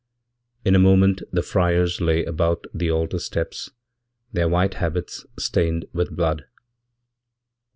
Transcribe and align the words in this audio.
In 0.65 0.73
a 0.73 0.79
moment 0.79 1.21
the 1.31 1.43
friars 1.43 1.99
layabout 1.99 2.63
the 2.73 2.89
altar 2.89 3.19
steps, 3.19 3.69
their 4.33 4.49
white 4.49 4.73
habits 4.73 5.27
stained 5.37 5.85
with 5.93 6.15
blood. 6.15 6.45